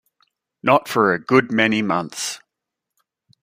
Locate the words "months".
1.83-2.39